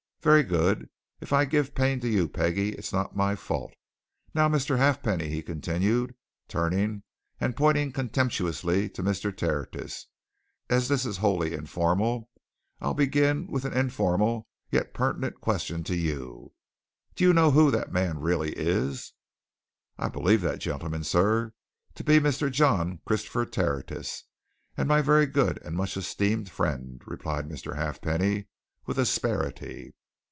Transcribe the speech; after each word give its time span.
Very 0.23 0.43
good 0.43 0.87
if 1.19 1.33
I 1.33 1.45
give 1.45 1.73
pain 1.73 1.99
to 2.01 2.07
you, 2.07 2.29
Peggie, 2.29 2.73
it's 2.73 2.93
not 2.93 3.15
my 3.15 3.33
fault. 3.33 3.73
Now, 4.35 4.47
Mr. 4.47 4.77
Halfpenny," 4.77 5.29
he 5.29 5.41
continued, 5.41 6.13
turning 6.47 7.01
and 7.39 7.55
pointing 7.57 7.91
contemptuously 7.91 8.87
to 8.89 9.01
Mr. 9.01 9.35
Tertius, 9.35 10.05
"as 10.69 10.87
this 10.87 11.07
is 11.07 11.17
wholly 11.17 11.53
informal, 11.55 12.29
I'll 12.79 12.93
begin 12.93 13.47
with 13.47 13.65
an 13.65 13.73
informal 13.73 14.47
yet 14.69 14.93
pertinent 14.93 15.41
question, 15.41 15.83
to 15.85 15.95
you. 15.95 16.53
Do 17.15 17.23
you 17.23 17.33
know 17.33 17.49
who 17.49 17.71
that 17.71 17.91
man 17.91 18.19
really 18.19 18.51
is?" 18.55 19.13
"I 19.97 20.07
believe 20.07 20.41
that 20.41 20.59
gentleman, 20.59 21.03
sir, 21.03 21.51
to 21.95 22.03
be 22.03 22.19
Mr. 22.19 22.51
John 22.51 22.99
Christopher 23.07 23.47
Tertius, 23.47 24.25
and 24.77 24.87
my 24.87 25.01
very 25.01 25.25
good 25.25 25.59
and 25.65 25.75
much 25.75 25.97
esteemed 25.97 26.47
friend," 26.51 27.01
replied 27.07 27.49
Mr. 27.49 27.75
Halfpenny, 27.75 28.45
with 28.85 28.99
asperity. 28.99 29.95